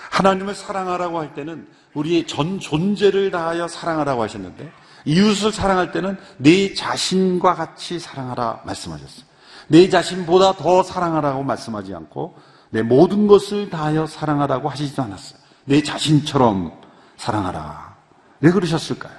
하나님을 0.10 0.56
사랑하라고 0.56 1.20
할 1.20 1.34
때는 1.34 1.68
우리의 1.94 2.28
전 2.28 2.60
존재를 2.60 3.32
다하여 3.32 3.68
사랑하라고 3.68 4.24
하셨는데 4.24 4.72
이웃을 5.06 5.52
사랑할 5.52 5.92
때는 5.92 6.18
내 6.38 6.74
자신과 6.74 7.56
같이 7.56 8.00
사랑하라 8.00 8.62
말씀하셨어요. 8.66 9.26
내 9.68 9.90
자신보다 9.90 10.54
더 10.54 10.84
사랑하라고 10.84 11.44
말씀하지 11.44 11.94
않고 11.96 12.38
내 12.70 12.82
모든 12.82 13.28
것을 13.28 13.70
다하여 13.70 14.06
사랑하라고 14.06 14.70
하시지도 14.70 15.02
않았어요. 15.04 15.40
내 15.66 15.82
자신처럼 15.82 16.72
사랑하라. 17.18 17.96
왜 18.42 18.52
그러셨을까요? 18.52 19.14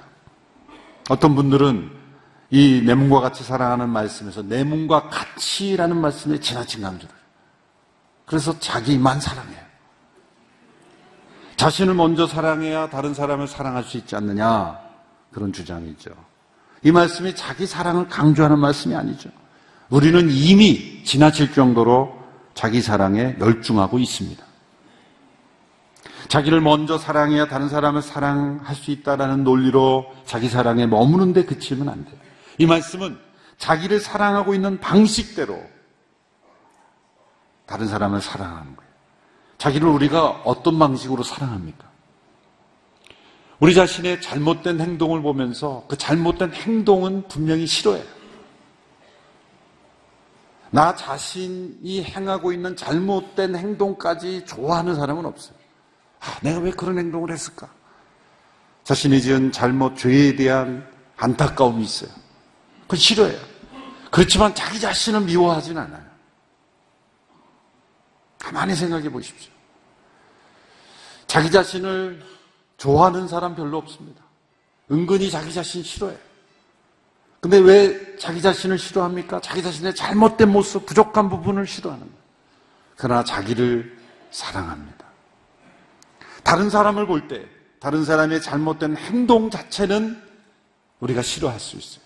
어떤 1.09 1.35
분들은 1.35 2.03
이 2.51 2.83
내 2.85 2.93
몸과 2.93 3.19
같이 3.19 3.43
사랑하는 3.43 3.89
말씀에서 3.89 4.43
내 4.43 4.63
몸과 4.63 5.09
같이라는 5.09 5.97
말씀에 5.97 6.39
지나친 6.39 6.83
강조를. 6.83 7.15
그래서 8.25 8.57
자기만 8.59 9.19
사랑해요. 9.19 9.63
자신을 11.63 11.93
먼저 11.93 12.27
사랑해야 12.27 12.89
다른 12.89 13.13
사람을 13.13 13.47
사랑할 13.47 13.85
수 13.85 13.95
있지 13.95 14.17
않느냐. 14.17 14.77
그런 15.31 15.53
주장이죠. 15.53 16.11
이 16.83 16.91
말씀이 16.91 17.33
자기 17.37 17.65
사랑을 17.65 18.09
강조하는 18.09 18.59
말씀이 18.59 18.93
아니죠. 18.93 19.29
우리는 19.89 20.29
이미 20.29 21.05
지나칠 21.05 21.53
정도로 21.53 22.19
자기 22.53 22.81
사랑에 22.81 23.37
열중하고 23.39 23.97
있습니다. 23.97 24.43
자기를 26.27 26.59
먼저 26.59 26.97
사랑해야 26.97 27.47
다른 27.47 27.69
사람을 27.69 28.01
사랑할 28.01 28.75
수 28.75 28.91
있다라는 28.91 29.45
논리로 29.45 30.13
자기 30.25 30.49
사랑에 30.49 30.85
머무는데 30.85 31.45
그치면 31.45 31.87
안 31.87 32.03
돼요. 32.03 32.17
이 32.57 32.65
말씀은 32.65 33.17
자기를 33.57 34.01
사랑하고 34.01 34.53
있는 34.53 34.81
방식대로 34.81 35.63
다른 37.65 37.87
사람을 37.87 38.19
사랑하는 38.19 38.75
거예요. 38.75 38.82
자기를 39.63 39.87
우리가 39.87 40.41
어떤 40.43 40.77
방식으로 40.77 41.23
사랑합니까? 41.23 41.89
우리 43.61 43.73
자신의 43.73 44.21
잘못된 44.21 44.81
행동을 44.81 45.21
보면서 45.21 45.85
그 45.87 45.97
잘못된 45.97 46.51
행동은 46.51 47.29
분명히 47.29 47.65
싫어해요. 47.65 48.03
나 50.69 50.93
자신이 50.93 52.03
행하고 52.03 52.51
있는 52.51 52.75
잘못된 52.75 53.55
행동까지 53.55 54.43
좋아하는 54.45 54.95
사람은 54.95 55.25
없어요. 55.25 55.55
아, 56.19 56.37
내가 56.41 56.59
왜 56.59 56.71
그런 56.71 56.97
행동을 56.97 57.31
했을까? 57.31 57.69
자신이 58.83 59.21
지은 59.21 59.53
잘못, 59.53 59.95
죄에 59.95 60.35
대한 60.35 60.85
안타까움이 61.15 61.81
있어요. 61.85 62.11
그건 62.81 62.99
싫어해요. 62.99 63.39
그렇지만 64.11 64.53
자기 64.53 64.77
자신을 64.77 65.21
미워하진 65.21 65.77
않아요. 65.77 66.03
가만히 68.37 68.75
생각해 68.75 69.09
보십시오. 69.09 69.52
자기 71.33 71.49
자신을 71.49 72.21
좋아하는 72.77 73.27
사람 73.27 73.55
별로 73.55 73.79
없습니다. 73.79 74.23
은근히 74.91 75.31
자기 75.31 75.51
자신 75.51 75.81
싫어해요. 75.81 76.19
근데 77.39 77.57
왜 77.57 78.17
자기 78.17 78.39
자신을 78.39 78.77
싫어합니까? 78.77 79.41
자기 79.41 79.63
자신의 79.63 79.95
잘못된 79.95 80.51
모습, 80.51 80.85
부족한 80.85 81.29
부분을 81.29 81.65
싫어하는 81.65 82.05
거예요. 82.05 82.23
그러나 82.97 83.23
자기를 83.23 83.97
사랑합니다. 84.29 85.07
다른 86.43 86.69
사람을 86.69 87.07
볼 87.07 87.27
때, 87.27 87.43
다른 87.79 88.05
사람의 88.05 88.39
잘못된 88.39 88.95
행동 88.95 89.49
자체는 89.49 90.21
우리가 90.99 91.23
싫어할 91.23 91.59
수 91.59 91.77
있어요. 91.77 92.03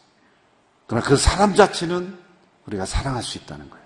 그러나 0.86 1.06
그 1.06 1.18
사람 1.18 1.54
자체는 1.54 2.18
우리가 2.66 2.86
사랑할 2.86 3.22
수 3.22 3.38
있다는 3.40 3.70
거예요. 3.70 3.86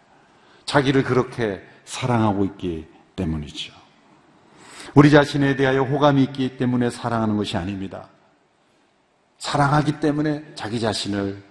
자기를 0.65 1.03
그렇게 1.03 1.67
사랑하고 1.85 2.45
있기 2.45 2.87
때문이죠. 3.15 3.80
우리 4.93 5.09
자신에 5.09 5.55
대하여 5.55 5.83
호감이 5.83 6.21
있기 6.23 6.57
때문에 6.57 6.89
사랑하는 6.89 7.37
것이 7.37 7.55
아닙니다. 7.57 8.07
사랑하기 9.37 9.99
때문에 9.99 10.43
자기 10.55 10.79
자신을 10.79 11.41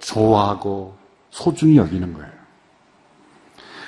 좋아하고 0.00 0.96
소중히 1.30 1.76
여기는 1.76 2.12
거예요. 2.12 2.30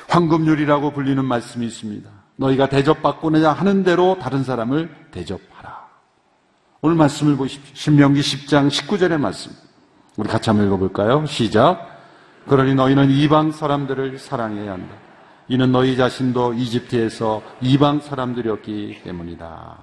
황금률이라고 0.09 0.93
불리는 0.93 1.23
말씀이 1.25 1.67
있습니다. 1.67 2.11
너희가 2.37 2.69
대접받고자 2.69 3.53
하는 3.53 3.83
대로 3.83 4.17
다른 4.21 4.45
사람을 4.45 4.95
대접하라. 5.11 5.87
오늘 6.81 6.97
말씀을 6.97 7.37
보십시오. 7.37 7.75
신명기 7.75 8.21
10장 8.21 8.71
19절의 8.71 9.19
말씀. 9.19 9.53
우리 10.17 10.29
같이 10.29 10.49
한번 10.49 10.67
읽어볼까요? 10.67 11.27
시작. 11.27 11.99
그러니 12.49 12.75
너희는 12.75 13.11
이방 13.11 13.53
사람들을 13.53 14.19
사랑해야 14.19 14.73
한다. 14.73 14.95
이는 15.51 15.73
너희 15.73 15.97
자신도 15.97 16.55
이집트에서 16.55 17.43
이방 17.63 18.01
사람들이었기 18.01 19.01
때문이다. 19.03 19.79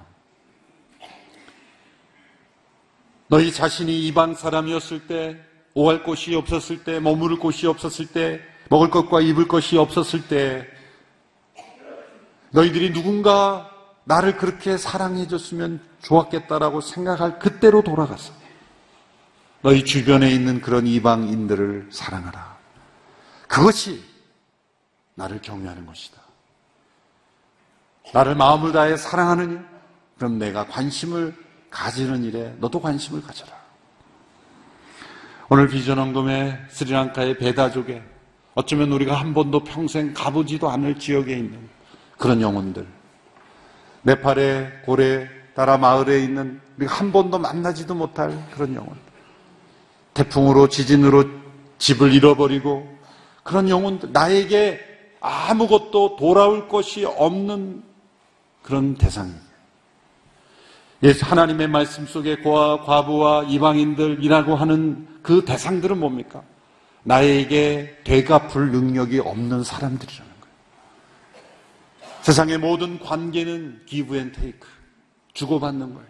너희 3.28 3.52
자신이 3.52 4.06
이방 4.06 4.34
사람이었을 4.34 5.08
때, 5.08 5.36
오할 5.74 6.04
곳이 6.04 6.36
없었을 6.36 6.84
때, 6.84 7.00
머무를 7.00 7.38
곳이 7.40 7.66
없었을 7.66 8.06
때, 8.06 8.40
먹을 8.70 8.90
것과 8.90 9.20
입을 9.20 9.48
것이 9.48 9.76
없었을 9.76 10.28
때, 10.28 10.68
너희들이 12.50 12.92
누군가 12.92 13.68
나를 14.04 14.36
그렇게 14.36 14.78
사랑해줬으면 14.78 15.80
좋았겠다라고 16.02 16.80
생각할 16.80 17.40
그때로 17.40 17.82
돌아갔어. 17.82 18.32
너희 19.62 19.84
주변에 19.84 20.30
있는 20.30 20.60
그런 20.60 20.86
이방인들을 20.86 21.88
사랑하라. 21.90 22.56
그것이 23.48 24.15
나를 25.16 25.40
경외하는 25.42 25.84
것이다. 25.86 26.20
나를 28.12 28.36
마음을 28.36 28.72
다해 28.72 28.96
사랑하느냐? 28.96 29.64
그럼 30.16 30.38
내가 30.38 30.66
관심을 30.66 31.34
가지는 31.70 32.22
일에 32.22 32.54
너도 32.58 32.80
관심을 32.80 33.22
가져라. 33.22 33.52
오늘 35.48 35.68
비전 35.68 35.98
헌금의 35.98 36.66
스리랑카의 36.68 37.38
베다족에 37.38 38.02
어쩌면 38.54 38.92
우리가 38.92 39.14
한 39.14 39.34
번도 39.34 39.64
평생 39.64 40.14
가보지도 40.14 40.70
않을 40.70 40.98
지역에 40.98 41.36
있는 41.36 41.68
그런 42.16 42.40
영혼들. 42.40 42.86
네팔의 44.02 44.82
고래 44.84 45.28
따라 45.54 45.76
마을에 45.76 46.22
있는 46.22 46.60
우리가 46.76 46.94
한 46.94 47.12
번도 47.12 47.38
만나지도 47.38 47.94
못할 47.94 48.32
그런 48.52 48.74
영혼. 48.74 48.96
태풍으로 50.14 50.68
지진으로 50.68 51.24
집을 51.78 52.12
잃어버리고 52.12 52.96
그런 53.42 53.68
영혼들 53.68 54.12
나에게 54.12 54.95
아무것도 55.20 56.16
돌아올 56.16 56.68
것이 56.68 57.04
없는 57.04 57.82
그런 58.62 58.94
대상입니다. 58.96 59.46
하나님의 61.22 61.68
말씀 61.68 62.06
속에 62.06 62.36
고아, 62.36 62.82
과부와 62.82 63.44
이방인들이라고 63.44 64.56
하는 64.56 65.06
그 65.22 65.44
대상들은 65.44 65.98
뭡니까? 65.98 66.42
나에게 67.04 67.98
되갚을 68.04 68.72
능력이 68.72 69.20
없는 69.20 69.62
사람들이라는 69.62 70.32
거예요. 70.40 70.54
세상의 72.22 72.58
모든 72.58 72.98
관계는 72.98 73.82
give 73.86 74.16
and 74.16 74.32
take. 74.32 74.66
주고받는 75.34 75.94
거예요. 75.94 76.08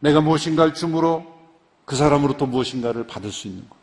내가 0.00 0.20
무엇인가를 0.20 0.74
줌으로 0.74 1.26
그 1.84 1.96
사람으로부터 1.96 2.46
무엇인가를 2.46 3.06
받을 3.06 3.32
수 3.32 3.48
있는 3.48 3.68
거예요. 3.68 3.82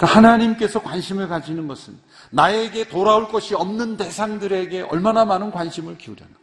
그러니까 0.00 0.16
하나님께서 0.16 0.80
관심을 0.80 1.28
가지는 1.28 1.68
것은 1.68 1.98
나에게 2.30 2.88
돌아올 2.88 3.28
것이 3.28 3.54
없는 3.54 3.98
대상들에게 3.98 4.82
얼마나 4.82 5.26
많은 5.26 5.50
관심을 5.50 5.98
기울였는가. 5.98 6.40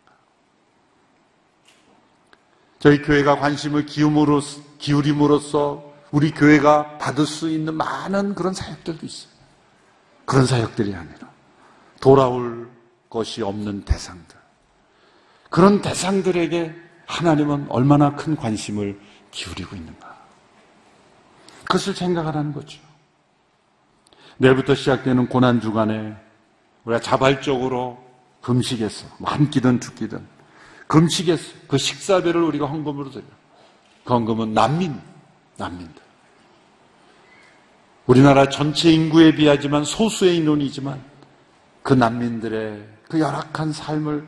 저희 2.78 3.02
교회가 3.02 3.40
관심을 3.40 3.88
기움으로써, 3.88 4.62
기울임으로써 4.78 5.92
우리 6.12 6.30
교회가 6.30 7.00
받을 7.00 7.26
수 7.26 7.50
있는 7.50 7.74
많은 7.74 8.36
그런 8.36 8.54
사역들도 8.54 9.04
있어요. 9.04 9.32
그런 10.26 10.46
사역들이 10.46 10.94
아니라 10.94 11.28
돌아올 12.00 12.70
것이 13.10 13.42
없는 13.42 13.86
대상들. 13.86 14.38
그런 15.50 15.82
대상들에게 15.82 16.76
하나님은 17.08 17.66
얼마나 17.70 18.16
큰 18.16 18.36
관심을 18.36 19.00
기울이고 19.32 19.76
있는가. 19.76 20.16
그것을 21.64 21.96
생각하라는 21.96 22.54
거죠. 22.54 22.87
내일부터 24.38 24.76
시작되는 24.76 25.28
고난 25.28 25.60
주간에 25.60 26.16
우리가 26.86 27.02
자발적으로 27.02 28.04
금식했어. 28.42 29.08
한 29.24 29.50
끼든 29.50 29.80
두 29.80 29.94
끼든 29.94 30.26
금식했어. 30.88 31.54
그 31.68 31.78
식사비를 31.78 32.42
우리가 32.42 32.66
헌금으로 32.66 33.12
드려. 33.12 33.24
그 34.06 34.14
헌금은 34.14 34.54
난민, 34.54 35.00
난민들. 35.58 36.02
우리나라 38.06 38.48
전체 38.48 38.90
인구에 38.90 39.36
비하지만 39.36 39.84
소수의 39.84 40.38
인원이지만 40.38 41.02
그 41.84 41.94
난민들의 41.94 42.88
그 43.10 43.20
열악한 43.20 43.74
삶을 43.74 44.26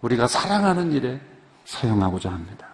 우리가 0.00 0.26
사랑하는 0.26 0.92
일에 0.92 1.20
사용하고자 1.64 2.30
합니다. 2.30 2.66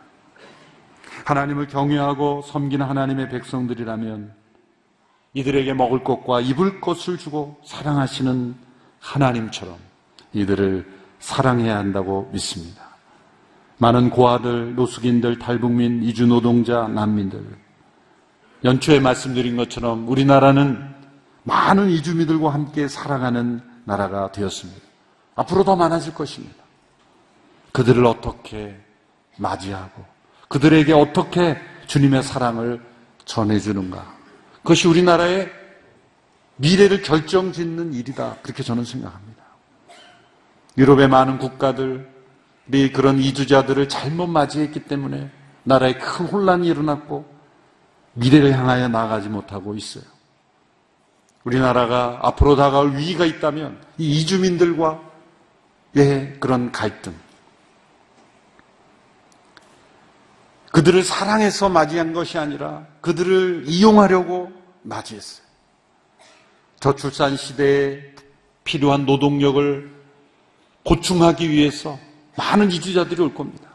하나님을 1.27 1.66
경외하고 1.66 2.42
섬기는 2.42 2.87
하나님의 2.87 3.29
백성들이라면 3.29 4.33
이들에게 5.37 5.75
먹을 5.75 6.03
것과 6.03 6.40
입을 6.40 6.81
것을 6.81 7.18
주고 7.18 7.61
사랑하시는 7.62 8.55
하나님처럼 9.01 9.77
이들을 10.33 10.90
사랑해야 11.18 11.77
한다고 11.77 12.31
믿습니다. 12.33 12.87
많은 13.77 14.09
고아들, 14.09 14.75
노숙인들, 14.75 15.38
탈북민, 15.38 16.03
이주 16.03 16.27
노동자, 16.27 16.88
난민들. 16.88 17.44
연초에 18.64 18.99
말씀드린 18.99 19.59
것처럼 19.59 20.09
우리나라는 20.09 20.94
많은 21.42 21.90
이주민들과 21.90 22.55
함께 22.55 22.88
살아가는 22.88 23.61
나라가 23.85 24.33
되었습니다. 24.33 24.81
앞으로 25.35 25.64
더 25.64 25.77
많아질 25.77 26.14
것입니다. 26.14 26.64
그들을 27.72 28.07
어떻게 28.07 28.75
맞이하고 29.37 30.03
그들에게 30.49 30.94
어떻게 30.94 31.59
주님의 31.87 32.22
사랑을 32.22 32.81
전해주는가. 33.27 34.15
그것이 34.66 34.88
우리나라의 34.88 35.48
미래를 36.57 37.02
결정 37.02 37.52
짓는 37.52 37.94
일이다. 37.94 38.38
그렇게 38.42 38.64
저는 38.64 38.85
생각합니다. 38.85 39.44
유럽의 40.76 41.07
많은 41.07 41.38
국가들이 41.38 42.92
그런 42.92 43.20
이주자들을 43.20 43.88
잘못 43.88 44.26
맞이했기 44.26 44.81
때문에 44.81 45.31
나라에 45.62 45.94
큰 45.94 46.26
혼란이 46.26 46.66
일어났고 46.66 47.24
미래를 48.14 48.59
향하여 48.59 48.88
나아가지 48.88 49.29
못하고 49.29 49.76
있어요. 49.76 50.02
우리나라가 51.44 52.18
앞으로 52.22 52.57
다가올 52.57 52.96
위기가 52.96 53.24
있다면 53.24 53.79
이 53.98 54.18
이주민들과의 54.20 54.98
그런 56.40 56.72
갈등, 56.72 57.14
그들을 60.76 61.02
사랑해서 61.04 61.70
맞이한 61.70 62.12
것이 62.12 62.36
아니라 62.36 62.86
그들을 63.00 63.64
이용하려고 63.66 64.52
맞이했어요. 64.82 65.46
저출산 66.80 67.38
시대에 67.38 68.14
필요한 68.62 69.06
노동력을 69.06 69.90
보충하기 70.84 71.48
위해서 71.48 71.98
많은 72.36 72.70
이주자들이 72.70 73.22
올 73.22 73.32
겁니다. 73.32 73.70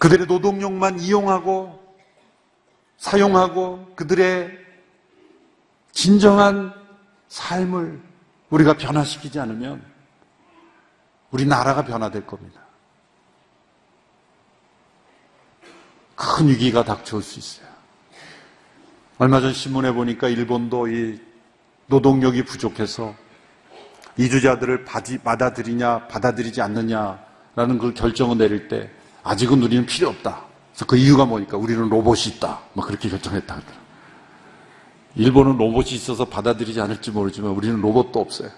그들의 0.00 0.26
노동력만 0.26 0.98
이용하고 0.98 1.78
사용하고 2.98 3.92
그들의 3.94 4.50
진정한 5.92 6.74
삶을 7.28 8.02
우리가 8.50 8.76
변화시키지 8.76 9.38
않으면 9.38 9.84
우리 11.30 11.46
나라가 11.46 11.84
변화될 11.84 12.26
겁니다. 12.26 12.71
큰 16.14 16.48
위기가 16.48 16.84
닥쳐올 16.84 17.22
수 17.22 17.38
있어요. 17.38 17.66
얼마 19.18 19.40
전 19.40 19.52
신문에 19.52 19.92
보니까 19.92 20.28
일본도 20.28 20.88
이 20.88 21.20
노동력이 21.86 22.44
부족해서 22.44 23.14
이주자들을 24.16 24.84
받아들이냐 24.84 26.08
받아들이지 26.08 26.60
않느냐라는 26.60 27.78
그 27.78 27.94
결정을 27.94 28.38
내릴 28.38 28.68
때 28.68 28.90
아직은 29.22 29.62
우리는 29.62 29.86
필요 29.86 30.08
없다. 30.08 30.44
그래서 30.72 30.86
그 30.86 30.96
이유가 30.96 31.24
뭐니까 31.24 31.56
우리는 31.56 31.88
로봇이 31.88 32.36
있다. 32.36 32.60
뭐 32.72 32.84
그렇게 32.84 33.08
결정했다 33.08 33.56
하더라. 33.56 33.82
일본은 35.14 35.56
로봇이 35.58 35.90
있어서 35.90 36.24
받아들이지 36.24 36.80
않을지 36.80 37.10
모르지만 37.10 37.52
우리는 37.52 37.80
로봇도 37.80 38.18
없어요. 38.20 38.50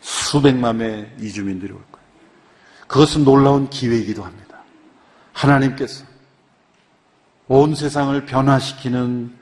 수백만의 0.00 1.14
이주민들이 1.20 1.72
올 1.72 1.78
거예요. 1.92 2.06
그것은 2.88 3.24
놀라운 3.24 3.70
기회이기도 3.70 4.24
합니다. 4.24 4.51
하나님께서 5.32 6.04
온 7.48 7.74
세상을 7.74 8.24
변화시키는 8.24 9.36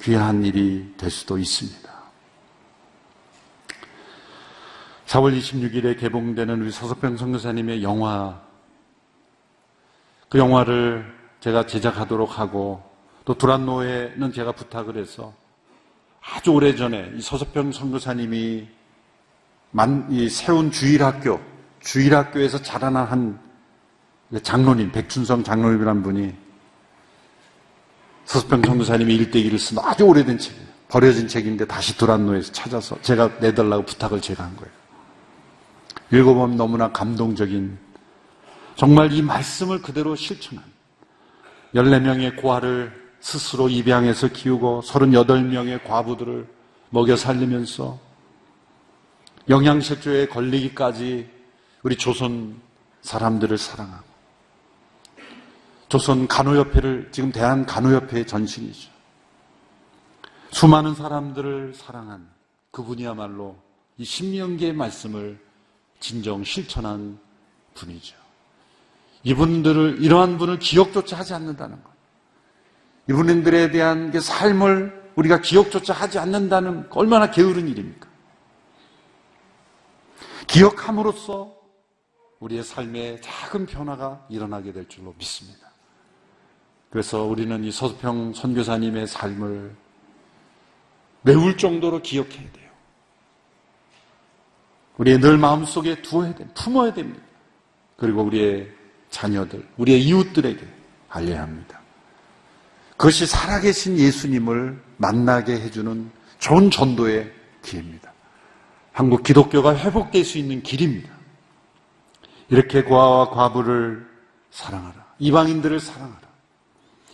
귀한 0.00 0.44
일이 0.44 0.94
될 0.96 1.10
수도 1.10 1.38
있습니다. 1.38 1.88
4월 5.06 5.36
26일에 5.38 5.98
개봉되는 5.98 6.60
우리 6.60 6.70
서석병 6.70 7.16
선교사님의 7.16 7.82
영화, 7.82 8.40
그 10.28 10.38
영화를 10.38 11.14
제가 11.40 11.66
제작하도록 11.66 12.38
하고 12.38 12.82
또 13.24 13.34
두란노에는 13.34 14.32
제가 14.32 14.52
부탁을 14.52 14.98
해서 14.98 15.32
아주 16.20 16.50
오래 16.50 16.74
전에 16.76 17.12
이 17.14 17.20
서석병 17.22 17.72
선교사님이 17.72 18.68
만, 19.70 20.06
이 20.10 20.28
세운 20.28 20.70
주일학교, 20.70 21.40
주일학교에서 21.80 22.62
자라난 22.62 23.06
한 23.06 23.47
장로님, 24.42 24.92
백춘성 24.92 25.42
장로님이란 25.42 26.02
분이 26.02 26.34
서수평 28.26 28.62
선교사님이 28.62 29.14
일대기를 29.14 29.58
쓴 29.58 29.78
아주 29.78 30.04
오래된 30.04 30.38
책이에요. 30.38 30.68
버려진 30.88 31.28
책인데 31.28 31.66
다시 31.66 31.96
두란노에서 31.96 32.52
찾아서 32.52 33.00
제가 33.00 33.38
내달라고 33.40 33.84
부탁을 33.84 34.20
제가 34.20 34.44
한 34.44 34.56
거예요. 34.56 34.72
읽어보면 36.12 36.56
너무나 36.56 36.90
감동적인 36.92 37.78
정말 38.76 39.12
이 39.12 39.22
말씀을 39.22 39.82
그대로 39.82 40.14
실천한 40.14 40.64
14명의 41.74 42.36
고아를 42.36 42.92
스스로 43.20 43.68
입양해서 43.68 44.28
키우고 44.28 44.82
38명의 44.84 45.82
과부들을 45.84 46.46
먹여 46.90 47.16
살리면서 47.16 47.98
영양실조에 49.48 50.28
걸리기까지 50.28 51.28
우리 51.82 51.96
조선 51.96 52.56
사람들을 53.02 53.56
사랑하고 53.58 54.07
조선 55.88 56.28
간호협회를 56.28 57.08
지금 57.12 57.32
대한 57.32 57.64
간호협회의 57.64 58.26
전신이죠. 58.26 58.90
수많은 60.50 60.94
사람들을 60.94 61.74
사랑한 61.74 62.28
그분이야말로 62.70 63.56
이 63.96 64.04
신명기의 64.04 64.74
말씀을 64.74 65.38
진정 66.00 66.44
실천한 66.44 67.18
분이죠. 67.74 68.16
이분들을 69.24 69.98
이러한 70.00 70.38
분을 70.38 70.58
기억조차 70.58 71.18
하지 71.18 71.34
않는다는 71.34 71.82
것. 71.82 71.90
이분들에 73.08 73.70
대한 73.70 74.10
그 74.10 74.20
삶을 74.20 75.12
우리가 75.16 75.40
기억조차 75.40 75.92
하지 75.94 76.18
않는다는 76.18 76.86
얼마나 76.90 77.30
게으른 77.30 77.66
일입니까? 77.66 78.06
기억함으로써 80.46 81.56
우리의 82.40 82.62
삶에 82.62 83.20
작은 83.20 83.66
변화가 83.66 84.26
일어나게 84.28 84.72
될 84.72 84.88
줄로 84.88 85.14
믿습니다. 85.18 85.67
그래서 86.90 87.22
우리는 87.24 87.64
이 87.64 87.70
서수평 87.70 88.32
선교사님의 88.34 89.06
삶을 89.06 89.74
메울 91.22 91.56
정도로 91.56 92.00
기억해야 92.00 92.52
돼요. 92.52 92.68
우리의 94.96 95.20
늘 95.20 95.38
마음속에 95.38 96.00
두어야 96.02 96.34
됩니다. 96.34 96.62
품어야 96.62 96.92
됩니다. 96.92 97.22
그리고 97.96 98.22
우리의 98.22 98.72
자녀들, 99.10 99.66
우리의 99.76 100.02
이웃들에게 100.02 100.66
알려야 101.08 101.42
합니다. 101.42 101.80
그것이 102.96 103.26
살아계신 103.26 103.98
예수님을 103.98 104.82
만나게 104.96 105.52
해주는 105.52 106.10
좋은 106.38 106.70
전도의 106.70 107.32
기회입니다. 107.62 108.12
한국 108.92 109.22
기독교가 109.22 109.76
회복될 109.76 110.24
수 110.24 110.38
있는 110.38 110.62
길입니다. 110.62 111.10
이렇게 112.48 112.82
고아와 112.82 113.30
과부를 113.30 114.08
사랑하라. 114.50 115.06
이방인들을 115.18 115.78
사랑하라. 115.78 116.27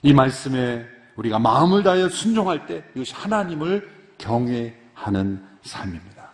이 0.04 0.12
말씀에 0.12 0.84
우리가 1.16 1.38
마음을 1.38 1.82
다하여 1.82 2.10
순종할 2.10 2.66
때 2.66 2.84
이것이 2.94 3.14
하나님을 3.14 3.90
경외하는 4.18 5.42
삶입니다. 5.62 6.30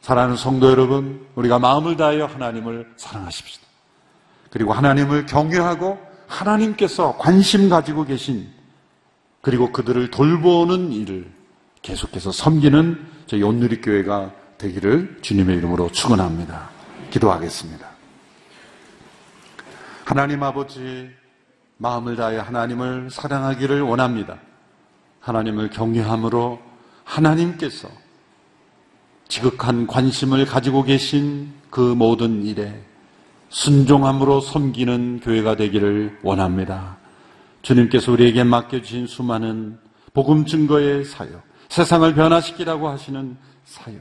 사랑하는 0.00 0.36
성도 0.36 0.70
여러분, 0.70 1.26
우리가 1.34 1.58
마음을 1.58 1.96
다하여 1.96 2.24
하나님을 2.24 2.94
사랑하십시다. 2.96 3.66
그리고 4.50 4.72
하나님을 4.72 5.26
경외하고 5.26 5.98
하나님께서 6.26 7.18
관심 7.18 7.68
가지고 7.68 8.04
계신 8.04 8.48
그리고 9.42 9.72
그들을 9.72 10.10
돌보는 10.10 10.90
일을 10.92 11.30
계속해서 11.82 12.32
섬기는 12.32 13.06
저희 13.26 13.42
온누리교회가 13.42 14.32
되기를 14.56 15.18
주님의 15.20 15.58
이름으로 15.58 15.92
축원합니다. 15.92 16.70
기도하겠습니다. 17.10 17.86
하나님 20.04 20.42
아버지 20.42 21.19
마음을 21.82 22.14
다해 22.14 22.36
하나님을 22.36 23.08
사랑하기를 23.10 23.80
원합니다. 23.80 24.36
하나님을 25.20 25.70
경외함으로 25.70 26.60
하나님께서 27.04 27.88
지극한 29.28 29.86
관심을 29.86 30.44
가지고 30.44 30.82
계신 30.82 31.54
그 31.70 31.80
모든 31.80 32.44
일에 32.44 32.78
순종함으로 33.48 34.42
섬기는 34.42 35.20
교회가 35.20 35.56
되기를 35.56 36.18
원합니다. 36.22 36.98
주님께서 37.62 38.12
우리에게 38.12 38.44
맡겨주신 38.44 39.06
수많은 39.06 39.78
복음 40.12 40.44
증거의 40.44 41.06
사역, 41.06 41.42
세상을 41.70 42.14
변화시키라고 42.14 42.90
하시는 42.90 43.38
사역, 43.64 44.00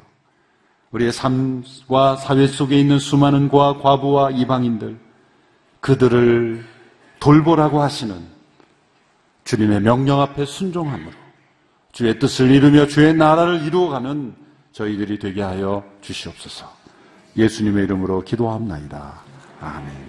우리의 0.92 1.14
삶과 1.14 2.18
사회 2.18 2.46
속에 2.46 2.78
있는 2.78 3.00
수많은 3.00 3.48
고아, 3.48 3.78
과부와 3.78 4.32
이방인들, 4.32 5.00
그들을 5.80 6.79
돌보라고 7.20 7.82
하시는 7.82 8.16
주님의 9.44 9.82
명령 9.82 10.22
앞에 10.22 10.46
순종함으로 10.46 11.12
주의 11.92 12.18
뜻을 12.20 12.52
이루며 12.52 12.88
주의 12.88 13.14
나라를 13.14 13.64
이루어가는 13.64 14.36
저희들이 14.72 15.20
되게 15.20 15.42
하여 15.42 15.84
주시옵소서. 16.02 16.72
예수님의 17.36 17.86
이름으로 17.86 18.22
기도합나이다. 18.22 19.22
아멘. 19.62 20.09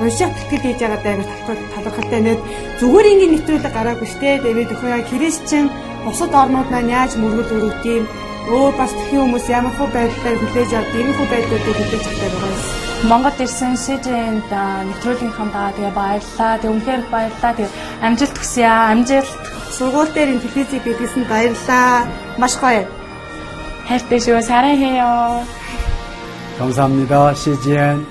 уншаад 0.00 0.32
тэтгэл 0.36 0.64
хийж 0.64 0.78
байгаа 0.80 1.00
даа 1.04 1.16
талхал 1.46 1.84
талхалтай 1.84 2.20
нэг 2.24 2.38
зүгээр 2.80 3.10
ингээд 3.12 3.32
нэвтрүүлэг 3.32 3.74
гараагүй 3.74 4.08
штэ 4.12 4.30
тэгээд 4.44 4.72
өхөө 4.74 4.90
яа 4.92 5.08
христчин 5.10 5.64
бусад 6.04 6.32
орнууд 6.42 6.68
маань 6.70 6.92
яаж 6.98 7.12
мөргөл 7.16 7.54
өрөвт 7.56 7.84
юм 7.96 8.04
өөр 8.46 8.72
бас 8.78 8.92
тхэн 8.94 9.20
хүмүүс 9.22 9.46
ямар 9.50 9.74
хөө 9.74 9.88
байдлаар 9.96 10.36
хүлээж 10.38 10.70
авд 10.78 10.92
ийм 10.94 11.10
хөө 11.18 11.28
байдлуудыг 11.32 11.76
хүлээж 11.76 12.04
авдаг 12.06 12.32
байгаа 12.34 12.52
юм. 12.54 12.86
Монгол 13.10 13.38
ирсэн 13.44 13.74
СЖН-д 13.76 14.52
нэвтрүүлгийнхаа 14.88 15.48
даа 15.52 15.70
тэгээ 15.76 15.94
баярлаа. 16.00 16.52
Тэг 16.62 16.70
үнхээр 16.70 17.02
баярлаа. 17.12 17.52
Тэг 17.58 17.68
амжилт 18.06 18.36
хүсье 18.38 18.64
аа. 18.64 18.94
Амжилт. 18.94 19.42
Сургууль 19.76 20.12
дээр 20.14 20.32
ин 20.32 20.40
телевизийг 20.40 20.82
бидлсэн 20.86 21.24
баярлаа. 21.28 22.06
Маш 22.40 22.54
гоё. 22.62 22.86
хайртай 23.88 24.18
шүү. 24.20 24.40
사랑해요. 24.40 25.44
감사합니다. 26.58 27.34
CGN 27.34 28.06